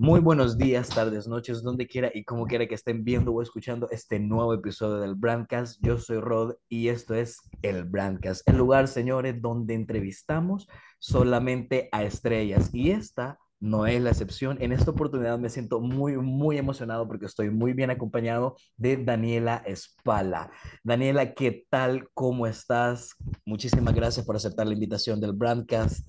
Muy 0.00 0.20
buenos 0.20 0.56
días, 0.56 0.90
tardes, 0.90 1.26
noches, 1.26 1.60
donde 1.60 1.88
quiera 1.88 2.08
y 2.14 2.22
como 2.22 2.46
quiera 2.46 2.68
que 2.68 2.76
estén 2.76 3.02
viendo 3.02 3.32
o 3.32 3.42
escuchando 3.42 3.88
este 3.90 4.20
nuevo 4.20 4.54
episodio 4.54 4.98
del 4.98 5.16
Brandcast. 5.16 5.84
Yo 5.84 5.98
soy 5.98 6.20
Rod 6.20 6.54
y 6.68 6.86
esto 6.86 7.16
es 7.16 7.40
el 7.62 7.82
Brandcast, 7.82 8.48
el 8.48 8.58
lugar, 8.58 8.86
señores, 8.86 9.42
donde 9.42 9.74
entrevistamos 9.74 10.68
solamente 11.00 11.88
a 11.90 12.04
estrellas. 12.04 12.72
Y 12.72 12.92
esta 12.92 13.40
no 13.58 13.88
es 13.88 14.00
la 14.00 14.10
excepción. 14.10 14.56
En 14.62 14.70
esta 14.70 14.92
oportunidad 14.92 15.36
me 15.36 15.48
siento 15.48 15.80
muy, 15.80 16.16
muy 16.16 16.58
emocionado 16.58 17.08
porque 17.08 17.26
estoy 17.26 17.50
muy 17.50 17.72
bien 17.72 17.90
acompañado 17.90 18.54
de 18.76 18.98
Daniela 18.98 19.64
Espala. 19.66 20.52
Daniela, 20.84 21.34
¿qué 21.34 21.66
tal? 21.68 22.08
¿Cómo 22.14 22.46
estás? 22.46 23.16
Muchísimas 23.44 23.96
gracias 23.96 24.24
por 24.24 24.36
aceptar 24.36 24.68
la 24.68 24.74
invitación 24.74 25.20
del 25.20 25.32
Brandcast. 25.32 26.08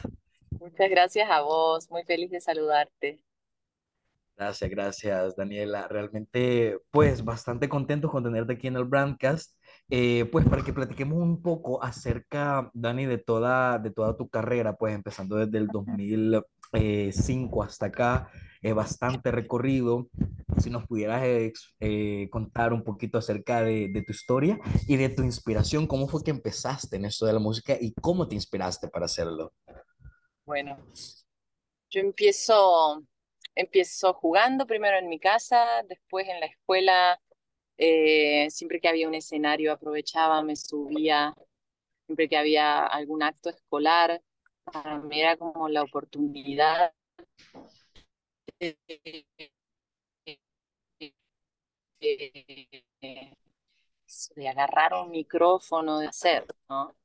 Muchas 0.60 0.92
gracias 0.92 1.28
a 1.28 1.42
vos, 1.42 1.90
muy 1.90 2.04
feliz 2.04 2.30
de 2.30 2.40
saludarte. 2.40 3.20
Gracias, 4.40 4.70
gracias, 4.70 5.36
Daniela. 5.36 5.90
Realmente, 5.90 6.80
pues, 6.92 7.26
bastante 7.26 7.68
contento 7.68 8.08
con 8.10 8.24
tenerte 8.24 8.54
aquí 8.54 8.68
en 8.68 8.78
el 8.78 8.86
Brandcast. 8.86 9.54
Eh, 9.90 10.30
pues 10.32 10.48
para 10.48 10.64
que 10.64 10.72
platiquemos 10.72 11.18
un 11.18 11.42
poco 11.42 11.84
acerca, 11.84 12.72
Dani, 12.74 13.06
de 13.06 13.18
toda, 13.18 13.80
de 13.80 13.92
toda 13.92 14.16
tu 14.16 14.30
carrera, 14.30 14.78
pues 14.78 14.96
empezando 14.96 15.36
desde 15.36 15.58
el 15.58 15.68
2005 15.68 17.64
hasta 17.64 17.88
acá, 17.88 18.30
es 18.62 18.74
bastante 18.74 19.30
recorrido. 19.30 20.08
Si 20.58 20.70
nos 20.70 20.88
pudieras 20.88 21.22
eh, 21.82 22.30
contar 22.32 22.72
un 22.72 22.86
poquito 22.86 23.18
acerca 23.18 23.62
de, 23.62 23.90
de, 23.90 24.04
tu 24.04 24.14
historia 24.14 24.58
y 24.88 24.96
de 24.96 25.10
tu 25.10 25.24
inspiración, 25.24 25.86
cómo 25.86 26.08
fue 26.08 26.24
que 26.24 26.32
empezaste 26.32 26.96
en 26.96 27.04
esto 27.04 27.26
de 27.26 27.34
la 27.34 27.40
música 27.40 27.76
y 27.78 27.94
cómo 28.00 28.26
te 28.26 28.36
inspiraste 28.36 28.88
para 28.88 29.06
hacerlo. 29.06 29.52
Bueno, 30.46 30.78
yo 31.90 32.00
empiezo 32.00 33.04
Empiezo 33.56 34.14
jugando 34.14 34.66
primero 34.66 34.98
en 34.98 35.10
mi 35.10 35.20
casa, 35.20 35.84
después 35.88 36.28
en 36.28 36.40
la 36.40 36.46
escuela, 36.46 37.20
eh, 37.78 38.50
siempre 38.50 38.80
que 38.80 38.90
había 38.90 39.08
un 39.08 39.16
escenario 39.16 39.72
aprovechaba, 39.72 40.44
me 40.44 40.56
subía, 40.56 41.34
siempre 42.06 42.28
que 42.30 42.38
había 42.38 42.86
algún 42.86 43.24
acto 43.24 43.50
escolar, 43.50 44.22
para 44.64 45.00
mí 45.00 45.22
era 45.22 45.38
como 45.38 45.70
la 45.70 45.84
oportunidad 45.84 46.94
de, 48.60 48.78
agarrar 54.48 54.94
un 54.94 55.12
micrófono, 55.12 56.00
de 56.00 56.08
hacer, 56.08 56.46
¿no? 56.70 56.96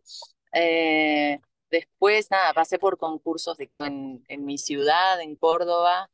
Eh, 0.53 1.41
después, 1.71 2.31
nada, 2.31 2.53
pasé 2.53 2.79
por 2.79 2.99
concursos 2.99 3.57
en, 3.79 4.25
en 4.29 4.45
mi 4.45 4.59
ciudad, 4.59 5.21
en 5.21 5.37
Córdoba, 5.37 6.11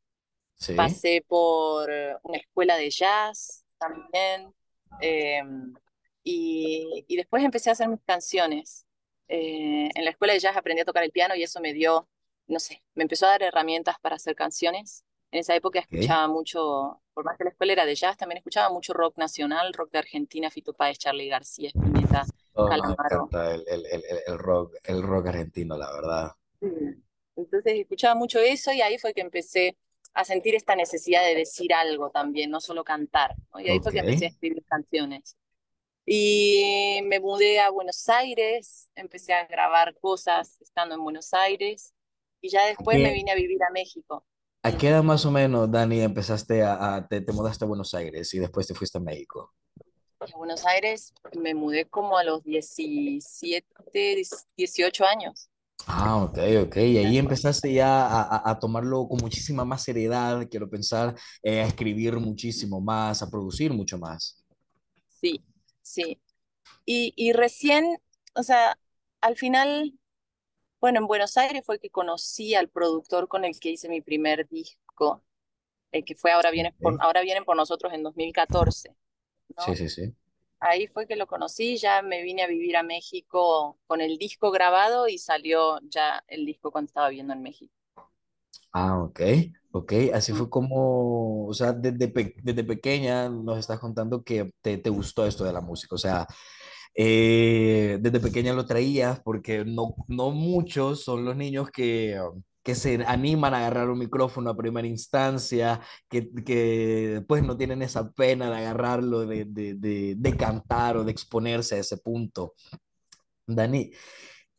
Pasé 0.76 1.24
por 1.26 1.90
una 2.22 2.38
escuela 2.38 2.76
de 2.76 2.90
jazz 2.90 3.64
también. 3.78 4.54
Em, 5.00 5.72
y, 6.22 7.04
y, 7.08 7.16
después 7.16 7.42
empecé 7.42 7.70
a 7.70 7.72
hacer 7.72 7.88
mis 7.88 8.02
canciones. 8.04 8.86
Eh, 9.28 9.88
en 9.94 10.04
la 10.04 10.10
escuela 10.10 10.34
de 10.34 10.40
jazz 10.40 10.56
aprendí 10.56 10.82
a 10.82 10.84
tocar 10.84 11.04
el 11.04 11.12
piano 11.12 11.34
y 11.34 11.42
eso 11.42 11.60
me 11.60 11.72
dio, 11.72 12.08
no 12.46 12.58
sé, 12.58 12.82
me 12.94 13.04
empezó 13.04 13.26
a 13.26 13.30
dar 13.30 13.42
herramientas 13.42 13.96
para 14.00 14.16
hacer 14.16 14.34
canciones. 14.34 15.04
En 15.30 15.40
esa 15.40 15.54
época 15.54 15.78
escuchaba 15.78 16.26
mucho, 16.26 17.00
por 17.14 17.24
más 17.24 17.38
que 17.38 17.44
la 17.44 17.50
escuela 17.50 17.72
era 17.72 17.86
de 17.86 17.94
jazz, 17.94 18.16
también 18.16 18.38
escuchaba 18.38 18.68
mucho 18.70 18.92
rock 18.92 19.16
nacional, 19.16 19.72
rock 19.72 19.92
de 19.92 19.98
Argentina, 19.98 20.50
Fito 20.50 20.74
Páez, 20.74 20.98
Charlie 20.98 21.28
García, 21.28 21.68
Spinetta, 21.68 22.26
oh, 22.54 22.68
Me 22.68 22.74
encanta 22.74 23.54
el, 23.54 23.64
el, 23.68 23.86
el, 23.86 24.02
el, 24.26 24.38
rock, 24.38 24.74
el 24.82 25.02
rock 25.02 25.28
argentino, 25.28 25.76
la 25.78 25.92
verdad. 25.92 26.32
Entonces 27.36 27.72
escuchaba 27.78 28.16
mucho 28.16 28.40
eso 28.40 28.72
y 28.72 28.82
ahí 28.82 28.98
fue 28.98 29.14
que 29.14 29.20
empecé 29.20 29.78
a 30.20 30.24
sentir 30.24 30.54
esta 30.54 30.76
necesidad 30.76 31.24
de 31.24 31.34
decir 31.34 31.72
algo 31.72 32.10
también, 32.10 32.50
no 32.50 32.60
solo 32.60 32.84
cantar. 32.84 33.34
Y 33.58 33.70
ahí 33.70 33.80
fue 33.80 33.92
que 33.92 33.98
empecé 33.98 34.26
a 34.26 34.28
escribir 34.28 34.64
canciones. 34.64 35.36
Y 36.06 37.00
me 37.04 37.20
mudé 37.20 37.60
a 37.60 37.70
Buenos 37.70 38.08
Aires, 38.08 38.90
empecé 38.94 39.32
a 39.32 39.46
grabar 39.46 39.96
cosas 40.00 40.60
estando 40.60 40.94
en 40.94 41.04
Buenos 41.04 41.32
Aires 41.34 41.94
y 42.40 42.48
ya 42.48 42.66
después 42.66 42.98
me 42.98 43.12
vine 43.12 43.30
a 43.30 43.34
vivir 43.34 43.62
a 43.62 43.70
México. 43.70 44.24
¿A 44.62 44.76
qué 44.76 44.88
edad 44.88 45.02
más 45.02 45.24
o 45.24 45.30
menos, 45.30 45.70
Dani, 45.70 46.00
empezaste 46.00 46.62
a, 46.62 47.06
te, 47.08 47.20
te, 47.20 47.32
mudaste 47.32 47.64
a 47.64 47.68
Buenos 47.68 47.94
Aires 47.94 48.32
y 48.34 48.38
después 48.38 48.66
te 48.66 48.74
fuiste 48.74 48.98
a 48.98 49.00
México? 49.00 49.54
A 50.20 50.36
Buenos 50.36 50.66
Aires 50.66 51.14
me 51.38 51.54
mudé 51.54 51.86
como 51.86 52.18
a 52.18 52.24
los 52.24 52.42
17, 52.44 53.66
18 54.56 55.04
años. 55.06 55.48
Ah, 55.86 56.22
ok, 56.22 56.38
ok. 56.66 56.76
Y 56.76 56.98
ahí 56.98 57.18
empezaste 57.18 57.72
ya 57.72 58.06
a, 58.06 58.50
a, 58.50 58.58
tomarlo 58.58 59.06
con 59.08 59.18
muchísima 59.18 59.64
más 59.64 59.82
seriedad, 59.82 60.46
quiero 60.50 60.68
pensar, 60.68 61.14
eh, 61.42 61.60
a 61.60 61.66
escribir 61.66 62.16
muchísimo 62.18 62.80
más, 62.80 63.22
a 63.22 63.30
producir 63.30 63.72
mucho 63.72 63.98
más. 63.98 64.44
Sí, 65.08 65.42
sí. 65.82 66.20
Y, 66.84 67.12
y 67.16 67.32
recién, 67.32 67.98
o 68.34 68.42
sea, 68.42 68.78
al 69.20 69.36
final, 69.36 69.98
bueno, 70.80 71.00
en 71.00 71.06
Buenos 71.06 71.36
Aires 71.36 71.62
fue 71.64 71.78
que 71.78 71.90
conocí 71.90 72.54
al 72.54 72.68
productor 72.68 73.28
con 73.28 73.44
el 73.44 73.58
que 73.58 73.70
hice 73.70 73.88
mi 73.88 74.00
primer 74.00 74.48
disco, 74.48 75.24
el 75.92 76.04
que 76.04 76.14
fue 76.14 76.32
Ahora, 76.32 76.50
viene 76.50 76.72
por, 76.80 76.96
Ahora 77.00 77.22
vienen 77.22 77.44
por 77.44 77.56
nosotros 77.56 77.92
en 77.92 78.02
2014. 78.02 78.94
Sí, 79.66 79.76
sí, 79.76 79.88
sí 79.88 80.14
ahí 80.60 80.86
fue 80.88 81.06
que 81.06 81.16
lo 81.16 81.26
conocí, 81.26 81.76
ya 81.78 82.02
me 82.02 82.22
vine 82.22 82.42
a 82.42 82.46
vivir 82.46 82.76
a 82.76 82.82
México 82.82 83.78
con 83.86 84.00
el 84.00 84.18
disco 84.18 84.50
grabado 84.50 85.08
y 85.08 85.18
salió 85.18 85.80
ya 85.88 86.24
el 86.28 86.46
disco 86.46 86.70
cuando 86.72 86.88
estaba 86.88 87.08
viviendo 87.08 87.32
en 87.34 87.42
México. 87.42 87.72
Ah, 88.72 88.98
ok, 89.02 89.20
ok, 89.72 89.92
así 90.14 90.32
fue 90.32 90.48
como, 90.48 91.46
o 91.48 91.54
sea, 91.54 91.72
desde, 91.72 92.12
desde 92.42 92.64
pequeña 92.64 93.28
nos 93.28 93.58
estás 93.58 93.80
contando 93.80 94.22
que 94.22 94.50
te, 94.60 94.78
te 94.78 94.90
gustó 94.90 95.26
esto 95.26 95.44
de 95.44 95.52
la 95.52 95.60
música, 95.60 95.94
o 95.96 95.98
sea, 95.98 96.26
eh, 96.94 97.98
desde 98.00 98.20
pequeña 98.20 98.52
lo 98.54 98.66
traías 98.66 99.20
porque 99.20 99.64
no, 99.64 99.94
no 100.08 100.30
muchos 100.32 101.04
son 101.04 101.24
los 101.24 101.36
niños 101.36 101.70
que 101.70 102.20
que 102.62 102.74
se 102.74 103.04
animan 103.06 103.54
a 103.54 103.58
agarrar 103.58 103.90
un 103.90 103.98
micrófono 103.98 104.50
a 104.50 104.56
primera 104.56 104.86
instancia, 104.86 105.80
que, 106.08 106.30
que 106.44 107.24
pues 107.26 107.42
no 107.42 107.56
tienen 107.56 107.82
esa 107.82 108.10
pena 108.12 108.50
de 108.50 108.56
agarrarlo, 108.56 109.26
de, 109.26 109.44
de, 109.46 110.14
de, 110.16 110.36
cantar 110.36 110.96
o 110.96 111.04
de 111.04 111.12
exponerse 111.12 111.76
a 111.76 111.78
ese 111.78 111.96
punto. 111.98 112.54
Dani, 113.46 113.92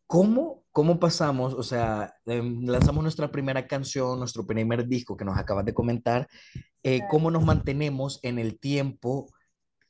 ¿cómo, 0.08 0.64
cómo 0.72 1.00
pasamos? 1.00 1.54
O 1.54 1.64
sea, 1.64 2.14
em, 2.26 2.66
lanzamos 2.66 3.04
nuestra 3.04 3.32
primera 3.32 3.68
canción, 3.68 4.20
nuestro 4.20 4.46
primer 4.46 4.88
disco 4.88 5.16
que 5.16 5.26
nos 5.26 5.38
acabas 5.38 5.66
de 5.66 5.74
comentar, 5.74 6.28
eh, 6.84 7.02
¿cómo 7.10 7.32
nos 7.32 7.46
mantenemos 7.46 8.20
en 8.24 8.40
el 8.40 8.60
tiempo? 8.60 9.28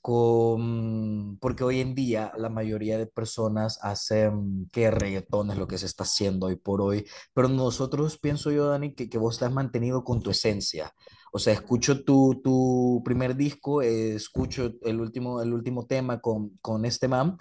Porque 0.02 1.64
hoy 1.64 1.80
en 1.80 1.94
día 1.94 2.32
la 2.38 2.50
mayoría 2.50 2.98
de 2.98 3.06
personas 3.06 3.80
hacen 3.82 4.68
que 4.72 4.90
reggaetón 4.90 5.52
es 5.52 5.58
lo 5.58 5.68
que 5.68 5.78
se 5.78 5.86
está 5.86 6.04
haciendo 6.04 6.48
hoy 6.48 6.56
por 6.56 6.82
hoy, 6.82 7.06
pero 7.34 7.48
nosotros 7.48 8.18
pienso 8.18 8.52
yo, 8.52 8.68
Dani, 8.68 8.94
que, 8.96 9.10
que 9.10 9.18
vos 9.18 9.36
estás 9.36 9.52
mantenido 9.52 10.04
con 10.04 10.22
tu 10.22 10.32
esencia. 10.32 10.94
O 11.32 11.40
sea, 11.40 11.54
escucho 11.54 12.04
tu, 12.04 12.42
tu 12.44 13.02
primer 13.06 13.36
disco, 13.36 13.82
escucho 13.82 14.74
el 14.82 15.00
último, 15.00 15.42
el 15.42 15.54
último 15.54 15.86
tema 15.86 16.20
con, 16.20 16.58
con 16.62 16.84
este 16.86 17.08
man 17.08 17.38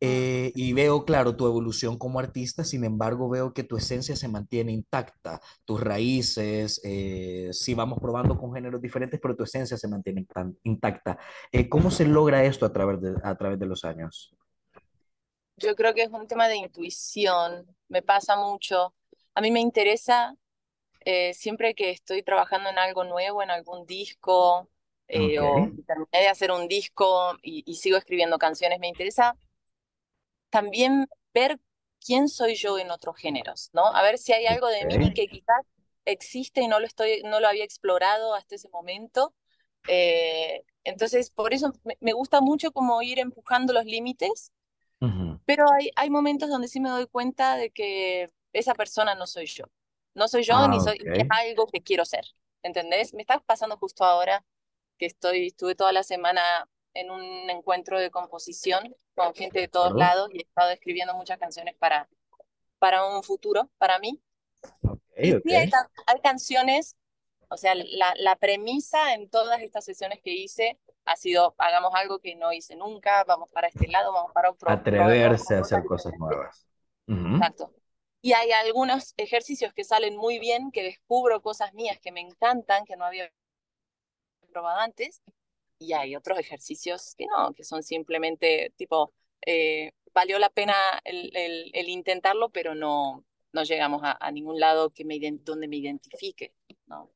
eh, 0.00 0.52
y 0.54 0.74
veo, 0.74 1.04
claro, 1.04 1.36
tu 1.36 1.46
evolución 1.46 1.96
como 1.96 2.18
artista, 2.18 2.64
sin 2.64 2.84
embargo, 2.84 3.28
veo 3.30 3.54
que 3.54 3.64
tu 3.64 3.76
esencia 3.76 4.14
se 4.14 4.28
mantiene 4.28 4.72
intacta, 4.72 5.40
tus 5.64 5.80
raíces, 5.80 6.80
eh, 6.84 7.48
sí 7.52 7.74
vamos 7.74 7.98
probando 7.98 8.38
con 8.38 8.52
géneros 8.52 8.82
diferentes, 8.82 9.18
pero 9.20 9.34
tu 9.34 9.44
esencia 9.44 9.76
se 9.76 9.88
mantiene 9.88 10.26
intacta. 10.64 11.18
Eh, 11.50 11.68
¿Cómo 11.68 11.90
se 11.90 12.04
logra 12.04 12.44
esto 12.44 12.66
a 12.66 12.72
través, 12.72 13.00
de, 13.00 13.14
a 13.24 13.34
través 13.36 13.58
de 13.58 13.66
los 13.66 13.84
años? 13.84 14.34
Yo 15.56 15.74
creo 15.74 15.94
que 15.94 16.02
es 16.02 16.10
un 16.10 16.26
tema 16.26 16.48
de 16.48 16.56
intuición, 16.56 17.66
me 17.88 18.02
pasa 18.02 18.36
mucho. 18.36 18.94
A 19.34 19.40
mí 19.40 19.50
me 19.50 19.60
interesa 19.60 20.34
siempre 21.34 21.76
que 21.76 21.90
estoy 21.90 22.24
trabajando 22.24 22.68
en 22.68 22.78
algo 22.78 23.04
nuevo, 23.04 23.40
en 23.40 23.50
algún 23.50 23.86
disco, 23.86 24.68
okay. 25.08 25.38
o 25.38 25.70
terminé 25.86 26.10
de 26.10 26.26
hacer 26.26 26.50
un 26.50 26.66
disco 26.66 27.38
y, 27.42 27.62
y 27.64 27.76
sigo 27.76 27.96
escribiendo 27.96 28.38
canciones, 28.38 28.80
me 28.80 28.88
interesa 28.88 29.36
también 30.56 31.06
ver 31.34 31.60
quién 32.02 32.28
soy 32.28 32.54
yo 32.54 32.78
en 32.78 32.90
otros 32.90 33.14
géneros, 33.18 33.68
¿no? 33.74 33.84
A 33.84 34.00
ver 34.00 34.16
si 34.16 34.32
hay 34.32 34.46
algo 34.46 34.68
de 34.68 34.86
mí 34.86 35.12
que 35.12 35.26
quizás 35.26 35.66
existe 36.06 36.62
y 36.62 36.66
no 36.66 36.80
lo, 36.80 36.86
estoy, 36.86 37.20
no 37.24 37.40
lo 37.40 37.48
había 37.48 37.62
explorado 37.62 38.34
hasta 38.34 38.54
ese 38.54 38.70
momento. 38.70 39.34
Eh, 39.86 40.62
entonces, 40.84 41.28
por 41.28 41.52
eso 41.52 41.74
me, 42.00 42.12
gusta 42.14 42.40
mucho 42.40 42.72
como 42.72 43.02
ir 43.02 43.18
empujando 43.18 43.74
los 43.74 43.84
límites, 43.84 44.50
pero 45.44 45.66
hay, 45.70 45.90
hay 45.94 46.08
momentos 46.08 46.48
donde 46.48 46.68
sí 46.68 46.80
me 46.80 46.88
doy 46.88 47.06
cuenta 47.06 47.56
de 47.58 47.70
que 47.70 48.30
esa 48.54 48.72
persona 48.72 49.14
no 49.14 49.26
soy 49.26 49.44
yo. 49.44 49.66
No 50.14 50.26
soy 50.26 50.42
yo 50.42 50.54
ah, 50.56 50.68
ni 50.68 50.80
soy 50.80 50.96
es 51.04 51.26
algo 51.28 51.66
que 51.66 51.82
quiero 51.82 52.06
ser, 52.06 52.24
¿entendés? 52.62 53.12
Me 53.12 53.20
está 53.20 53.40
pasando 53.40 53.76
justo 53.76 54.04
ahora 54.04 54.42
que 54.96 55.04
estoy, 55.04 55.48
estuve 55.48 55.74
toda 55.74 55.92
la 55.92 56.02
semana 56.02 56.66
en 56.96 57.10
un 57.10 57.50
encuentro 57.50 57.98
de 57.98 58.10
composición 58.10 58.94
con 59.14 59.34
gente 59.34 59.60
de 59.60 59.68
todos 59.68 59.94
lados 59.94 60.28
y 60.32 60.38
he 60.38 60.42
estado 60.42 60.70
escribiendo 60.70 61.14
muchas 61.14 61.38
canciones 61.38 61.74
para, 61.76 62.08
para 62.78 63.06
un 63.06 63.22
futuro, 63.22 63.70
para 63.78 63.98
mí. 63.98 64.20
Okay, 64.82 65.54
hay, 65.54 65.70
hay, 66.06 66.20
canciones 66.20 66.96
O 67.48 67.56
sea, 67.56 67.74
la, 67.74 68.14
la 68.16 68.36
premisa 68.36 69.14
en 69.14 69.30
todas 69.30 69.60
estas 69.60 69.84
sesiones 69.84 70.20
que 70.22 70.32
hice 70.32 70.78
ha 71.04 71.16
sido, 71.16 71.54
hagamos 71.58 71.92
algo 71.94 72.18
que 72.18 72.34
no 72.34 72.52
hice 72.52 72.74
nunca, 72.74 73.24
vamos 73.24 73.48
para 73.50 73.68
este 73.68 73.86
lado, 73.88 74.12
vamos 74.12 74.32
para 74.32 74.50
otro. 74.50 74.68
Atreverse 74.68 75.54
a 75.54 75.60
hacer 75.60 75.84
cosas 75.84 76.12
nuevas. 76.18 76.66
Exacto. 77.06 77.72
Y 78.20 78.32
hay 78.32 78.50
algunos 78.50 79.14
ejercicios 79.16 79.72
que 79.72 79.84
salen 79.84 80.16
muy 80.16 80.40
bien, 80.40 80.72
que 80.72 80.82
descubro 80.82 81.40
cosas 81.42 81.72
mías 81.74 82.00
que 82.00 82.10
me 82.10 82.20
encantan, 82.20 82.84
que 82.84 82.96
no 82.96 83.04
había 83.04 83.30
probado 84.50 84.80
antes, 84.80 85.22
y 85.78 85.92
hay 85.92 86.16
otros 86.16 86.38
ejercicios 86.38 87.14
que 87.16 87.26
no, 87.26 87.52
que 87.54 87.64
son 87.64 87.82
simplemente 87.82 88.72
tipo, 88.76 89.12
eh, 89.44 89.92
valió 90.14 90.38
la 90.38 90.50
pena 90.50 90.74
el, 91.04 91.30
el, 91.34 91.88
intentarlo, 91.88 92.50
pero 92.50 92.74
no, 92.74 93.24
no 93.52 93.62
llegamos 93.64 94.02
a, 94.04 94.16
a 94.20 94.30
ningún 94.30 94.58
lado 94.58 94.90
que 94.90 95.04
me, 95.04 95.18
donde 95.42 95.68
me 95.68 95.76
identifique, 95.76 96.54
¿no? 96.86 97.10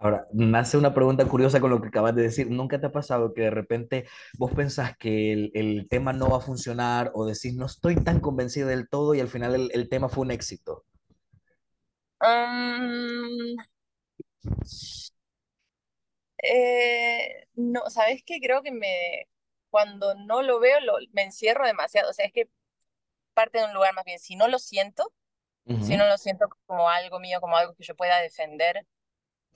Ahora, 0.00 0.28
me 0.32 0.56
hace 0.58 0.78
una 0.78 0.94
pregunta 0.94 1.26
curiosa 1.26 1.60
con 1.60 1.70
lo 1.70 1.82
que 1.82 1.88
acabas 1.88 2.14
de 2.14 2.22
decir. 2.22 2.48
¿Nunca 2.48 2.80
te 2.80 2.86
ha 2.86 2.92
pasado 2.92 3.34
que 3.34 3.42
de 3.42 3.50
repente 3.50 4.06
vos 4.38 4.52
pensás 4.52 4.96
que 4.96 5.32
el, 5.32 5.50
el 5.54 5.88
tema 5.88 6.12
no 6.12 6.30
va 6.30 6.36
a 6.36 6.40
funcionar 6.40 7.10
o 7.14 7.26
decís 7.26 7.54
no 7.54 7.66
estoy 7.66 7.96
tan 7.96 8.20
convencido 8.20 8.68
del 8.68 8.88
todo 8.88 9.16
y 9.16 9.20
al 9.20 9.28
final 9.28 9.56
el, 9.56 9.70
el 9.74 9.88
tema 9.88 10.08
fue 10.08 10.22
un 10.24 10.30
éxito? 10.30 10.84
Um, 12.20 13.56
eh, 16.42 17.46
no, 17.54 17.88
¿sabes 17.90 18.22
qué? 18.24 18.40
Creo 18.40 18.62
que 18.62 18.72
me, 18.72 19.28
cuando 19.70 20.14
no 20.14 20.42
lo 20.42 20.60
veo, 20.60 20.80
lo, 20.80 20.98
me 21.12 21.22
encierro 21.22 21.66
demasiado. 21.66 22.10
O 22.10 22.12
sea, 22.12 22.26
es 22.26 22.32
que 22.32 22.48
parte 23.34 23.58
de 23.58 23.64
un 23.64 23.74
lugar 23.74 23.94
más 23.94 24.04
bien, 24.04 24.18
si 24.18 24.36
no 24.36 24.48
lo 24.48 24.58
siento, 24.58 25.12
si 25.82 25.98
no 25.98 26.06
lo 26.06 26.16
siento 26.16 26.48
como 26.64 26.88
algo 26.88 27.20
mío, 27.20 27.42
como 27.42 27.54
algo 27.54 27.74
que 27.74 27.84
yo 27.84 27.94
pueda 27.94 28.20
defender, 28.22 28.86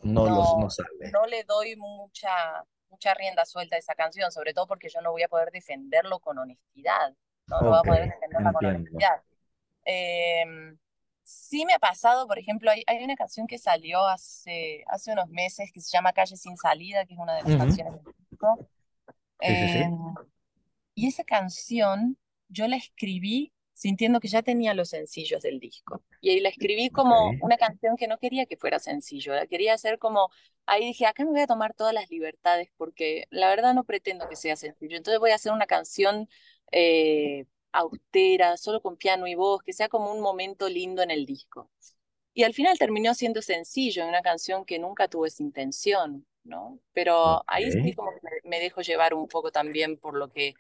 no, 0.02 0.26
no, 0.26 0.68
no 1.10 1.26
le 1.26 1.44
doy 1.44 1.74
mucha, 1.76 2.64
mucha 2.90 3.14
rienda 3.14 3.46
suelta 3.46 3.76
a 3.76 3.78
esa 3.78 3.94
canción, 3.94 4.30
sobre 4.30 4.52
todo 4.52 4.66
porque 4.66 4.90
yo 4.90 5.00
no 5.00 5.10
voy 5.10 5.22
a 5.22 5.28
poder 5.28 5.50
defenderlo 5.50 6.18
con 6.18 6.38
honestidad. 6.38 7.14
No, 7.46 7.62
no 7.62 7.70
voy 7.70 7.78
a 7.78 7.82
poder 7.82 8.04
defenderla 8.10 8.52
con 8.52 8.66
honestidad. 8.66 9.22
Em, 9.84 10.78
sí 11.32 11.64
me 11.64 11.74
ha 11.74 11.78
pasado, 11.78 12.26
por 12.26 12.38
ejemplo, 12.38 12.70
hay, 12.70 12.82
hay, 12.86 13.02
una 13.02 13.16
canción 13.16 13.46
que 13.46 13.58
salió 13.58 14.06
hace, 14.06 14.84
hace 14.86 15.12
unos 15.12 15.28
meses 15.28 15.70
que 15.72 15.80
se 15.80 15.90
llama 15.90 16.12
Calle 16.12 16.36
sin 16.36 16.56
salida, 16.56 17.04
que 17.06 17.14
es 17.14 17.18
una 17.18 17.34
de 17.36 17.42
las 17.42 17.56
canciones 17.56 17.94
del 17.94 18.14
disco. 18.30 18.68
Sí, 19.40 19.54
sí, 19.54 19.68
sí. 19.68 19.78
Em, 19.78 20.14
y 20.94 21.08
esa 21.08 21.24
canción 21.24 22.16
yo 22.48 22.68
la 22.68 22.76
escribí 22.76 23.52
sintiendo 23.72 24.20
que 24.20 24.28
ya 24.28 24.42
tenía 24.42 24.74
los 24.74 24.90
sencillos 24.90 25.42
del 25.42 25.58
disco. 25.58 26.02
Y 26.20 26.30
ahí 26.30 26.40
la 26.40 26.50
escribí 26.50 26.90
como 26.90 27.30
una 27.40 27.56
canción 27.56 27.96
que 27.96 28.06
no 28.06 28.18
quería 28.18 28.46
que 28.46 28.56
fuera 28.56 28.78
sencillo, 28.78 29.34
la 29.34 29.46
quería 29.46 29.74
hacer 29.74 29.98
como, 29.98 30.28
ahí 30.66 30.84
dije, 30.84 31.06
acá 31.06 31.24
me 31.24 31.30
voy 31.30 31.40
a 31.40 31.46
tomar 31.46 31.74
todas 31.74 31.92
las 31.92 32.08
libertades 32.10 32.68
porque 32.76 33.26
la 33.30 33.48
verdad 33.48 33.74
no 33.74 33.84
pretendo 33.84 34.28
que 34.28 34.36
sea 34.36 34.54
sencillo. 34.56 34.96
Entonces 34.96 35.18
voy 35.18 35.30
a 35.30 35.36
hacer 35.36 35.52
una 35.52 35.66
canción 35.66 36.28
eh, 36.70 37.46
austera, 37.72 38.56
solo 38.56 38.80
con 38.82 38.96
piano 38.96 39.26
y 39.26 39.34
voz, 39.34 39.62
que 39.62 39.72
sea 39.72 39.88
como 39.88 40.12
un 40.12 40.20
momento 40.20 40.68
lindo 40.68 41.02
en 41.02 41.10
el 41.10 41.26
disco. 41.26 41.70
Y 42.34 42.44
al 42.44 42.54
final 42.54 42.78
terminó 42.78 43.14
siendo 43.14 43.42
sencillo, 43.42 44.02
en 44.02 44.08
una 44.08 44.22
canción 44.22 44.64
que 44.64 44.78
nunca 44.78 45.08
tuve 45.08 45.28
esa 45.28 45.42
intención, 45.42 46.26
¿no? 46.44 46.78
Pero 46.92 47.42
ahí 47.46 47.70
sí 47.70 47.94
como 47.94 48.12
me, 48.22 48.30
me 48.44 48.60
dejo 48.60 48.80
llevar 48.82 49.14
un 49.14 49.28
poco 49.28 49.52
también 49.52 49.98
por 49.98 50.14
lo 50.16 50.30
que 50.32 50.54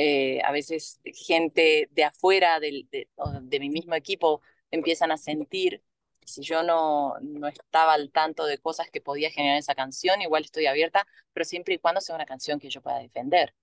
eh, 0.00 0.40
a 0.44 0.52
veces 0.52 1.00
gente 1.04 1.88
de 1.90 2.04
afuera 2.04 2.60
de, 2.60 2.86
de, 2.90 3.60
mi 3.60 3.68
mismo 3.68 3.96
equipo 3.96 4.40
empiezan 4.70 5.10
a 5.10 5.16
sentir. 5.16 5.82
Si 6.24 6.42
yo 6.42 6.62
no, 6.62 7.14
no 7.20 7.48
estaba 7.48 7.94
al 7.94 8.12
tanto 8.12 8.44
de 8.46 8.58
cosas 8.58 8.90
que 8.90 9.00
podía 9.00 9.30
generar 9.30 9.58
esa 9.58 9.74
canción, 9.74 10.22
igual 10.22 10.44
estoy 10.44 10.66
abierta, 10.66 11.04
pero 11.32 11.44
siempre 11.44 11.74
y 11.74 11.78
cuando 11.78 12.00
sea 12.00 12.14
una 12.14 12.26
canción 12.26 12.60
que 12.60 12.70
yo 12.70 12.80
pueda 12.80 12.98
defender. 13.00 13.54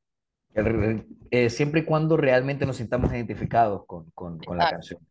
Eh, 1.31 1.50
siempre 1.50 1.81
y 1.81 1.84
cuando 1.84 2.16
realmente 2.18 2.66
nos 2.66 2.78
sintamos 2.78 3.12
identificados 3.12 3.86
con, 3.86 4.10
con, 4.12 4.40
con 4.40 4.57
la 4.57 4.69
canción. 4.69 5.02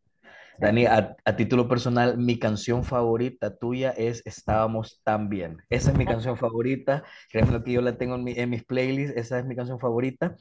Dani, 0.58 0.86
a, 0.86 1.16
a, 1.24 1.36
título 1.36 1.68
personal, 1.68 2.16
mi 2.16 2.38
canción 2.38 2.84
favorita 2.84 3.56
tuya 3.56 3.90
es 3.90 4.22
Estábamos 4.24 5.00
tan 5.02 5.28
bien. 5.28 5.58
Esa 5.68 5.90
es 5.90 5.98
mi 5.98 6.06
canción 6.06 6.36
favorita. 6.36 7.02
Créeme 7.30 7.62
que 7.62 7.72
yo 7.72 7.80
la 7.80 7.98
tengo 7.98 8.14
en, 8.14 8.24
mi, 8.24 8.32
en 8.32 8.50
mis 8.50 8.64
playlists. 8.64 9.16
Esa 9.16 9.40
es 9.40 9.44
mi 9.44 9.56
canción 9.56 9.80
favorita. 9.80 10.36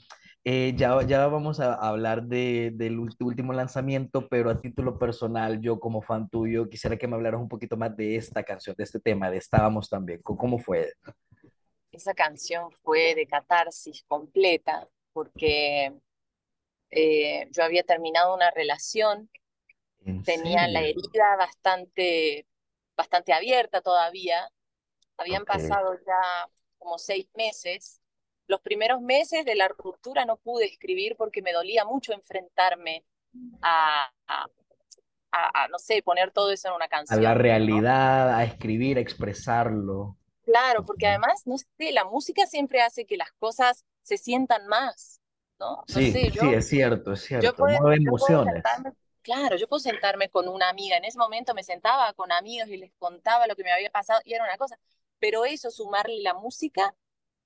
Eh, 0.46 0.74
ya, 0.76 1.02
ya 1.04 1.26
vamos 1.28 1.60
a 1.60 1.74
hablar 1.74 2.24
de, 2.24 2.72
del 2.76 3.00
último 3.00 3.54
lanzamiento, 3.54 4.28
pero 4.28 4.50
a 4.50 4.60
título 4.60 5.00
personal, 5.00 5.62
yo 5.62 5.80
como 5.80 6.02
fan 6.02 6.28
tuyo, 6.30 6.70
quisiera 6.70 6.98
que 6.98 7.08
me 7.08 7.16
hablaras 7.16 7.40
un 7.40 7.48
poquito 7.48 7.78
más 7.78 7.96
de 7.96 8.18
esta 8.18 8.44
canción, 8.44 8.76
de 8.78 8.84
este 8.84 9.00
tema, 9.00 9.32
de 9.32 9.38
Estábamos 9.38 9.90
también. 9.90 10.20
¿Cómo 10.22 10.60
fue? 10.60 10.94
Esa 11.94 12.14
canción 12.14 12.72
fue 12.84 13.16
de 13.16 13.26
catarsis 13.26 14.04
completa, 14.08 14.90
porque 15.14 15.94
eh, 16.90 17.48
yo 17.52 17.64
había 17.64 17.84
terminado 17.84 18.36
una 18.36 18.52
relación, 18.52 19.30
tenía 20.26 20.68
la 20.68 20.82
herida 20.82 21.38
bastante, 21.38 22.46
bastante 22.98 23.32
abierta 23.32 23.82
todavía, 23.82 24.50
habían 25.18 25.46
pasado 25.46 25.94
ya 26.06 26.50
como 26.78 26.98
seis 26.98 27.28
meses 27.36 28.02
los 28.48 28.62
primeros 28.62 29.02
meses 29.02 29.46
de 29.46 29.56
la 29.56 29.68
ruptura 29.68 30.26
no 30.26 30.38
pude 30.38 30.66
escribir 30.66 31.16
porque 31.18 31.42
me 31.42 31.54
dolía 31.54 31.86
mucho 31.86 32.14
enfrentarme 32.14 33.06
a, 33.62 34.12
a, 34.28 35.68
no 35.70 35.80
sé, 35.80 36.04
poner 36.04 36.32
todo 36.32 36.52
eso 36.52 36.68
en 36.68 36.76
una 36.76 36.88
canción. 36.88 37.20
A 37.20 37.22
la 37.22 37.34
realidad, 37.34 38.36
a 38.36 38.44
escribir, 38.44 38.98
a 38.98 39.02
expresarlo. 39.02 40.18
Claro, 40.44 40.86
porque 40.86 41.08
además, 41.08 41.44
no 41.46 41.58
sé, 41.58 41.92
la 41.92 42.06
música 42.06 42.46
siempre 42.46 42.82
hace 42.82 43.06
que 43.06 43.18
las 43.18 43.32
cosas 43.34 43.86
se 44.02 44.18
sientan 44.18 44.68
más, 44.68 45.22
¿no? 45.60 45.84
sí, 45.88 46.12
sí, 46.12 46.32
es 46.54 46.68
cierto, 46.68 47.14
es 47.14 47.22
cierto. 47.22 47.48
Yo 47.48 47.56
puedo, 47.56 47.94
emociones. 47.94 48.64
claro, 49.22 49.56
yo 49.56 49.68
puedo 49.68 49.80
sentarme 49.80 50.30
con 50.30 50.50
una 50.50 50.70
amiga. 50.70 50.98
En 50.98 51.06
ese 51.06 51.18
momento 51.18 51.54
me 51.54 51.64
sentaba 51.64 52.12
con 52.14 52.32
amigos 52.32 52.68
y 52.68 52.78
les 52.78 52.92
contaba 53.00 53.48
lo 53.48 53.56
que 53.56 53.64
me 53.64 53.72
había 53.72 53.90
pasado 53.90 54.20
y 54.26 54.34
era 54.34 54.44
una 54.44 54.58
cosa. 54.58 54.78
Pero 55.20 55.46
eso, 55.46 55.72
sumarle 55.72 56.22
la 56.22 56.34
música, 56.34 56.94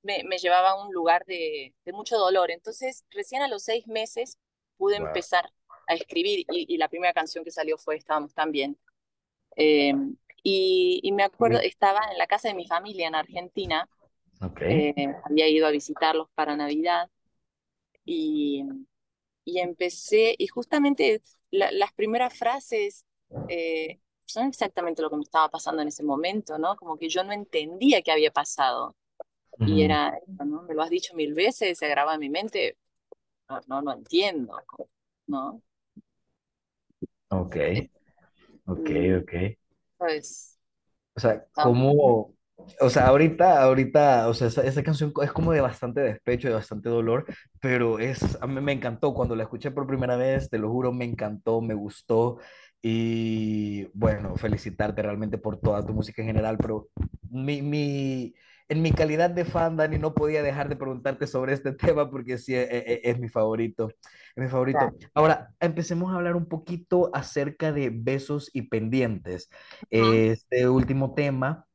me, 0.02 0.38
llevaba 0.38 0.72
a 0.72 0.84
un 0.84 0.92
lugar 0.92 1.24
de, 1.26 1.74
mucho 1.94 2.18
dolor. 2.18 2.50
Entonces, 2.50 3.06
recién 3.12 3.44
a 3.44 3.48
los 3.48 3.64
seis 3.64 3.86
meses 3.88 4.40
pude 4.78 4.96
empezar 4.96 5.52
a 5.88 5.94
escribir 5.94 6.46
y, 6.50 6.78
la 6.78 6.90
primera 6.90 7.14
canción 7.14 7.44
que 7.44 7.52
salió 7.52 7.78
fue 7.78 7.98
Estábamos 7.98 8.34
tan 8.34 8.52
bien. 8.52 8.78
Em, 9.56 10.16
y, 10.50 11.12
me 11.12 11.24
acuerdo, 11.24 11.60
estaba 11.60 12.00
en 12.10 12.18
la 12.18 12.26
casa 12.26 12.48
de 12.48 12.54
mi 12.54 12.66
familia 12.66 13.08
en 13.08 13.16
Argentina. 13.16 13.90
Okay. 14.40 14.94
Eh, 14.96 15.16
había 15.26 15.50
ido 15.50 15.68
a 15.68 15.72
visitarlos 15.72 16.30
para 16.36 16.56
Navidad 16.56 17.10
y, 18.06 18.64
y 19.44 19.60
empecé, 19.60 20.36
y 20.38 20.48
justamente 20.48 21.22
las 21.52 21.92
primeras 21.94 22.38
frases 22.38 23.06
eh, 23.50 24.00
son 24.24 24.48
exactamente 24.48 25.02
lo 25.02 25.10
que 25.10 25.18
me 25.18 25.24
estaba 25.24 25.50
pasando 25.50 25.82
en 25.82 25.90
ese 25.90 26.04
momento, 26.04 26.58
¿no? 26.58 26.78
Como 26.78 26.98
que 26.98 27.10
yo 27.10 27.26
no 27.26 27.34
entendía 27.34 28.02
qué 28.02 28.14
había 28.14 28.32
pasado. 28.32 28.96
Y 29.60 29.82
era, 29.82 30.18
¿no? 30.46 30.62
Me 30.62 30.76
lo 30.76 30.84
has 30.84 30.90
dicho 30.90 31.14
mil 31.14 31.34
veces, 31.34 31.78
se 31.78 31.90
graba 31.90 32.14
en 32.14 32.20
mi 32.22 32.30
mente, 32.30 32.78
no, 33.50 33.60
no, 33.68 33.82
no 33.82 33.94
entiendo, 33.94 34.54
¿no? 35.26 35.62
Ok, 37.30 37.58
ok, 38.68 38.90
ok. 39.22 39.58
Pues... 39.98 40.60
O 41.16 41.20
sea, 41.20 41.46
como, 41.52 42.36
o 42.80 42.90
sea, 42.90 43.08
ahorita, 43.08 43.64
ahorita, 43.64 44.28
o 44.28 44.34
sea, 44.34 44.48
esa, 44.48 44.64
esa, 44.64 44.84
canción 44.84 45.14
es 45.24 45.32
como 45.32 45.52
de 45.52 45.62
bastante 45.62 46.02
despecho, 46.02 46.48
de 46.48 46.56
bastante 46.56 46.90
dolor, 46.90 47.26
pero 47.60 48.00
es, 48.00 48.38
a 48.42 48.48
mí 48.48 48.60
me 48.62 48.72
encantó. 48.72 49.14
Cuando 49.14 49.36
la 49.36 49.44
escuché 49.44 49.72
por 49.72 49.88
primera 49.88 50.16
vez, 50.16 50.50
te 50.50 50.58
lo 50.58 50.70
juro, 50.70 50.92
me 50.92 51.06
encantó, 51.06 51.62
me 51.62 51.74
gustó. 51.74 52.40
Y 52.82 53.86
bueno, 53.94 54.36
felicitarte 54.36 55.02
realmente 55.02 55.38
por 55.38 55.60
toda 55.60 55.86
tu 55.86 55.94
música 55.94 56.22
en 56.22 56.28
general, 56.28 56.58
pero 56.58 56.90
mi, 57.30 57.62
mi, 57.62 58.34
en 58.70 58.82
mi 58.82 58.92
calidad 58.92 59.30
de 59.30 59.46
fan, 59.46 59.78
Dani, 59.78 59.98
no 59.98 60.14
podía 60.14 60.44
dejar 60.44 60.70
de 60.70 60.76
preguntarte 60.76 61.28
sobre 61.28 61.54
este 61.54 61.72
tema 61.96 62.10
porque 62.10 62.38
sí, 62.38 62.56
es, 62.56 62.68
e, 62.70 63.02
es, 63.04 63.20
mi 63.20 63.30
favorito. 63.30 63.90
Es 63.90 64.44
mi 64.44 64.48
favorito. 64.48 64.92
Ahora, 65.14 65.54
empecemos 65.60 66.12
a 66.12 66.16
hablar 66.16 66.36
un 66.36 66.48
poquito 66.48 67.10
acerca 67.14 67.72
de 67.72 67.90
besos 67.92 68.50
y 68.54 68.64
pendientes. 68.64 69.50
Este 69.90 70.68
último 70.68 71.14
tema, 71.14 71.66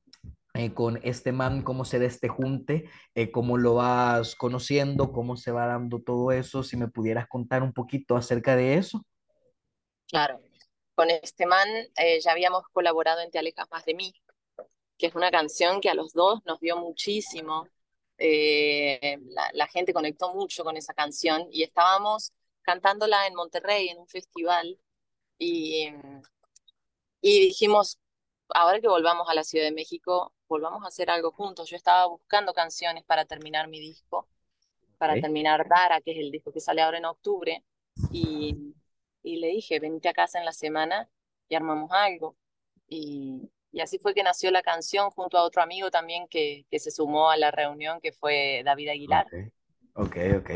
eh, 0.55 0.75
con 0.75 1.01
este 1.03 1.33
man, 1.33 1.63
cómo 1.63 1.87
se 1.87 1.99
da 1.99 2.05
este 2.05 2.29
junte, 2.29 2.89
eh, 3.15 3.31
cómo 3.31 3.57
lo 3.57 3.77
vas 3.77 4.37
conociendo, 4.37 5.11
cómo 5.11 5.37
se 5.37 5.51
va 5.51 5.67
dando 5.67 6.03
todo 6.03 6.31
eso, 6.31 6.63
si 6.63 6.77
me 6.77 6.89
pudieras 6.89 7.27
contar 7.27 7.63
un 7.63 7.73
poquito 7.73 8.17
acerca 8.17 8.55
de 8.55 8.75
eso. 8.75 9.03
Claro, 10.09 10.43
con 10.95 11.09
este 11.09 11.47
man 11.47 11.67
eh, 11.97 12.21
ya 12.21 12.33
habíamos 12.33 12.65
colaborado 12.69 13.23
en 13.23 13.31
Te 13.31 13.39
Alejas 13.39 13.67
Más 13.71 13.87
de 13.87 13.95
Mí, 13.95 14.15
que 14.99 15.07
es 15.07 15.15
una 15.15 15.31
canción 15.31 15.81
que 15.81 15.91
a 15.91 15.95
los 15.95 16.13
dos 16.13 16.41
nos 16.45 16.61
dio 16.61 16.77
muchísimo. 16.79 17.69
Eh, 18.19 19.19
la, 19.53 19.67
gente 19.67 19.93
conectó 19.93 20.33
mucho 20.33 20.65
con 20.65 20.77
esa 20.77 20.95
canción 20.95 21.49
y 21.51 21.65
estábamos 21.65 22.33
cantándola 22.63 23.27
en 23.27 23.35
Monterrey 23.35 23.89
en 23.89 23.99
un 23.99 24.07
festival 24.07 24.79
y, 25.39 25.89
y 27.21 27.41
dijimos, 27.41 27.99
ahora 28.51 28.81
que 28.81 28.89
volvamos 28.89 29.29
a 29.29 29.35
la 29.35 29.45
Ciudad 29.45 29.65
de 29.65 29.73
México, 29.73 30.33
volvamos 30.49 30.85
a 30.85 30.89
hacer 30.89 31.11
algo 31.11 31.33
juntos. 31.33 31.69
Yo 31.69 31.77
estaba 31.77 32.07
buscando 32.07 32.55
canciones 32.55 33.05
para 33.05 33.25
terminar 33.25 33.69
mi 33.69 33.81
disco, 33.81 34.29
para 34.99 35.21
terminar 35.21 35.67
Dara, 35.69 36.01
que 36.01 36.13
es 36.13 36.19
el 36.19 36.31
disco 36.31 36.53
que 36.53 36.61
sale 36.61 36.83
ahora 36.83 36.99
en 36.99 37.07
octubre, 37.07 37.65
y, 38.13 38.75
y 39.23 39.37
le 39.37 39.49
dije, 39.49 39.81
vente 39.81 40.09
a 40.09 40.13
casa 40.13 40.39
en 40.39 40.45
la 40.45 40.53
semana 40.53 41.09
y 41.49 41.55
armamos 41.57 41.91
algo. 41.93 42.37
Y, 42.89 43.51
y 43.73 43.81
así 43.81 43.99
fue 43.99 44.15
que 44.15 44.23
nació 44.23 44.51
la 44.51 44.63
canción 44.63 45.11
junto 45.11 45.39
a 45.39 45.45
otro 45.45 45.63
amigo 45.63 45.91
también 45.91 46.29
que, 46.29 46.67
que 46.71 46.79
se 46.79 46.91
sumó 46.91 47.31
a 47.31 47.37
la 47.37 47.51
reunión, 47.51 48.01
que 48.01 48.13
fue 48.13 48.63
David 48.65 48.91
Aguilar. 48.91 49.27
ok, 49.27 49.35
ok, 49.95 50.17
ok. 50.39 50.51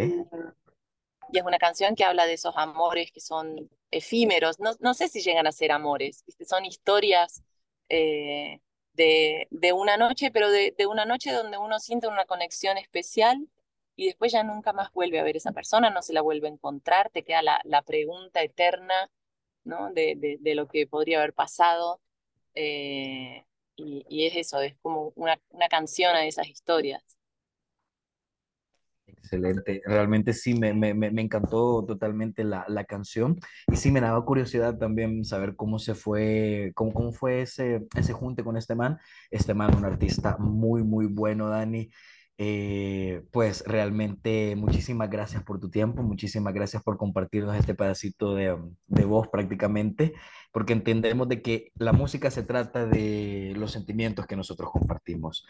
Y 1.32 1.38
es 1.38 1.44
una 1.44 1.58
canción 1.58 1.94
que 1.94 2.04
habla 2.04 2.26
de 2.26 2.35
esos 2.35 2.54
amores 2.56 3.11
que 3.11 3.20
son 3.20 3.68
efímeros. 3.90 4.61
No, 4.61 4.73
no 4.80 4.94
sé 4.94 5.08
si 5.08 5.20
llegan 5.23 5.46
a 5.46 5.52
ser 5.52 5.73
amores, 5.73 6.25
son 6.46 6.64
historias 6.64 7.42
eh, 7.88 8.61
de, 8.92 9.49
de 9.50 9.73
una 9.73 9.96
noche, 9.96 10.30
pero 10.30 10.50
de, 10.50 10.75
de 10.76 10.87
una 10.87 11.04
noche 11.04 11.32
donde 11.32 11.58
uno 11.58 11.78
siente 11.80 12.06
una 12.08 12.26
conexión 12.26 12.78
especial 12.78 13.49
y 13.96 14.06
después 14.06 14.32
ya 14.32 14.44
nunca 14.44 14.73
más 14.73 14.92
vuelve 14.92 15.18
a 15.18 15.23
ver 15.25 15.37
a 15.37 15.38
esa 15.38 15.52
persona, 15.52 15.90
no 15.90 16.02
se 16.02 16.12
la 16.12 16.20
vuelve 16.20 16.49
a 16.49 16.50
encontrar, 16.52 17.11
te 17.11 17.25
queda 17.25 17.42
la, 17.42 17.61
la 17.64 17.82
pregunta 17.82 18.42
eterna, 18.42 19.11
¿no? 19.64 19.90
de, 19.92 20.38
de 20.40 20.54
lo 20.54 20.68
que 20.68 20.87
podría 20.87 21.18
haber 21.18 21.32
pasado. 21.32 22.00
Eh, 22.56 23.44
y, 23.76 24.04
y 24.08 24.26
es 24.26 24.36
eso, 24.36 24.60
es 24.60 24.76
como 24.82 25.12
una, 25.16 25.40
una 25.50 25.68
canción 25.68 26.16
a 26.16 26.26
esas 26.26 26.48
historias. 26.48 27.02
Excelente, 29.06 29.82
realmente 29.84 30.32
sí, 30.32 30.54
me, 30.54 30.72
me, 30.72 30.94
me 30.94 31.22
encantó 31.22 31.84
totalmente 31.84 32.44
la, 32.44 32.64
la 32.68 32.84
canción 32.84 33.38
y 33.72 33.76
sí 33.76 33.90
me 33.90 34.00
daba 34.00 34.25
curiosidad 34.25 34.78
también 34.78 35.25
saber 35.25 35.56
cómo 35.56 35.78
se 35.80 35.94
fue, 35.94 36.72
cómo, 36.75 36.92
cómo 36.92 37.12
fue 37.12 37.42
ese, 37.42 37.86
ese 37.96 38.12
junte 38.12 38.44
con 38.44 38.56
este 38.56 38.76
man. 38.76 38.98
Este 39.30 39.52
man, 39.54 39.76
un 39.76 39.84
artista 39.84 40.36
muy, 40.38 40.84
muy 40.84 41.06
bueno, 41.06 41.48
Dani. 41.48 41.90
Eh, 42.38 43.22
pues 43.32 43.64
realmente 43.66 44.54
muchísimas 44.56 45.08
gracias 45.08 45.42
por 45.42 45.58
tu 45.58 45.70
tiempo, 45.70 46.02
muchísimas 46.02 46.52
gracias 46.52 46.82
por 46.82 46.98
compartirnos 46.98 47.56
este 47.56 47.75
pedacito 47.75 48.34
de, 48.34 48.54
de 48.86 49.04
voz 49.06 49.28
prácticamente, 49.28 50.12
porque 50.56 50.72
entendemos 50.72 51.28
de 51.28 51.42
que 51.42 51.70
la 51.76 51.92
música 51.92 52.30
se 52.30 52.42
trata 52.42 52.86
de 52.86 53.52
los 53.58 53.72
sentimientos 53.72 54.26
que 54.26 54.36
nosotros 54.36 54.70
compartimos. 54.72 55.44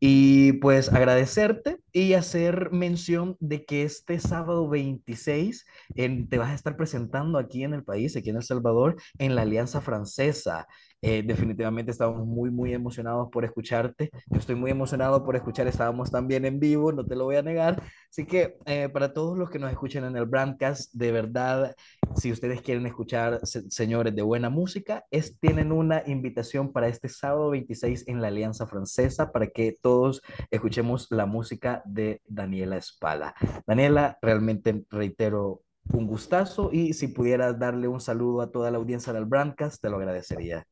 Y 0.00 0.54
pues 0.54 0.90
agradecerte 0.90 1.76
y 1.92 2.14
hacer 2.14 2.70
mención 2.72 3.36
de 3.40 3.66
que 3.66 3.82
este 3.82 4.18
sábado 4.18 4.66
26 4.66 5.66
en- 5.94 6.26
te 6.30 6.38
vas 6.38 6.50
a 6.52 6.54
estar 6.54 6.74
presentando 6.76 7.38
aquí 7.38 7.64
en 7.64 7.74
el 7.74 7.84
país, 7.84 8.16
aquí 8.16 8.30
en 8.30 8.36
El 8.36 8.42
Salvador, 8.44 8.96
en 9.18 9.34
la 9.34 9.42
Alianza 9.42 9.82
Francesa. 9.82 10.66
Eh, 11.02 11.22
definitivamente 11.24 11.90
estamos 11.90 12.26
muy, 12.26 12.50
muy 12.50 12.72
emocionados 12.72 13.28
por 13.30 13.44
escucharte. 13.44 14.10
Yo 14.30 14.38
estoy 14.38 14.54
muy 14.54 14.70
emocionado 14.70 15.22
por 15.24 15.36
escuchar, 15.36 15.66
estábamos 15.66 16.10
también 16.10 16.46
en 16.46 16.58
vivo, 16.58 16.92
no 16.92 17.04
te 17.04 17.14
lo 17.14 17.24
voy 17.24 17.36
a 17.36 17.42
negar. 17.42 17.82
Así 18.10 18.24
que 18.26 18.56
eh, 18.64 18.88
para 18.88 19.12
todos 19.12 19.36
los 19.38 19.50
que 19.50 19.58
nos 19.58 19.70
escuchen 19.70 20.04
en 20.04 20.16
el 20.16 20.24
Brandcast, 20.24 20.92
de 20.94 21.12
verdad, 21.12 21.74
si 22.16 22.32
ustedes 22.32 22.62
quieren 22.62 22.86
escuchar, 22.86 23.40
se- 23.44 23.70
señores, 23.70 24.14
de 24.14 24.22
buena 24.22 24.45
música, 24.50 25.04
es, 25.10 25.38
tienen 25.38 25.72
una 25.72 26.02
invitación 26.06 26.72
para 26.72 26.88
este 26.88 27.08
sábado 27.08 27.50
26 27.50 28.08
en 28.08 28.20
la 28.20 28.28
Alianza 28.28 28.66
Francesa 28.66 29.32
para 29.32 29.48
que 29.48 29.76
todos 29.80 30.22
escuchemos 30.50 31.08
la 31.10 31.26
música 31.26 31.82
de 31.84 32.20
Daniela 32.26 32.76
Espada. 32.76 33.34
Daniela, 33.66 34.18
realmente 34.22 34.84
reitero 34.90 35.62
un 35.92 36.06
gustazo 36.06 36.70
y 36.72 36.92
si 36.94 37.08
pudieras 37.08 37.58
darle 37.58 37.88
un 37.88 38.00
saludo 38.00 38.40
a 38.42 38.50
toda 38.50 38.70
la 38.70 38.78
audiencia 38.78 39.12
del 39.12 39.24
Brandcast, 39.24 39.80
te 39.80 39.90
lo 39.90 39.96
agradecería. 39.96 40.66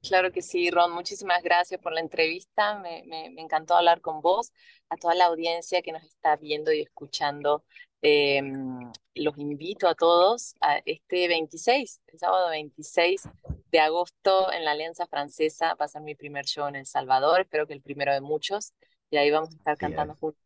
Claro 0.00 0.30
que 0.30 0.42
sí, 0.42 0.70
Ron, 0.70 0.92
muchísimas 0.92 1.42
gracias 1.42 1.80
por 1.80 1.92
la 1.92 2.00
entrevista. 2.00 2.78
Me 2.78 3.34
encantó 3.36 3.74
hablar 3.74 4.00
con 4.00 4.20
vos, 4.20 4.52
a 4.88 4.96
toda 4.96 5.14
la 5.14 5.26
audiencia 5.26 5.82
que 5.82 5.92
nos 5.92 6.04
está 6.04 6.36
viendo 6.36 6.72
y 6.72 6.82
escuchando. 6.82 7.64
Eh, 8.02 8.42
los 9.14 9.36
invito 9.38 9.88
a 9.88 9.94
todos 9.94 10.54
a 10.60 10.78
este 10.84 11.28
26, 11.28 12.00
el 12.08 12.18
sábado 12.18 12.50
26 12.50 13.30
de 13.72 13.80
agosto 13.80 14.52
en 14.52 14.64
la 14.64 14.72
Alianza 14.72 15.06
Francesa. 15.06 15.74
Va 15.74 15.86
a 15.86 15.88
ser 15.88 16.02
mi 16.02 16.14
primer 16.14 16.44
show 16.46 16.66
en 16.68 16.76
El 16.76 16.86
Salvador, 16.86 17.40
espero 17.40 17.66
que 17.66 17.74
el 17.74 17.82
primero 17.82 18.12
de 18.12 18.20
muchos. 18.20 18.72
Y 19.10 19.16
ahí 19.16 19.30
vamos 19.30 19.50
a 19.50 19.56
estar 19.56 19.76
Así 19.76 19.78
cantando 19.78 20.14
es. 20.14 20.16
juntos. 20.16 20.42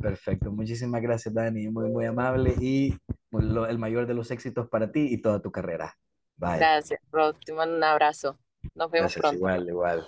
Perfecto. 0.00 0.50
Muchísimas 0.50 1.02
gracias, 1.02 1.34
Dani. 1.34 1.68
Muy, 1.68 1.88
muy 1.90 2.04
amable 2.06 2.54
y 2.60 2.96
pues, 3.30 3.44
lo- 3.44 3.66
el 3.66 3.78
mayor 3.78 4.06
de 4.06 4.14
los 4.14 4.30
éxitos 4.30 4.68
para 4.68 4.90
ti 4.92 5.08
y 5.12 5.18
toda 5.22 5.40
tu 5.42 5.50
carrera. 5.52 5.96
Bye. 6.36 6.70
Gracias, 6.70 7.00
Ron. 7.10 7.36
Te 7.40 7.52
mando 7.52 7.76
un 7.76 7.82
abrazo. 7.84 8.38
Nos 8.74 8.90
vemos 8.90 9.12
Gracias, 9.12 9.16
pronto. 9.16 9.40
igual, 9.40 9.68
igual. 9.68 10.06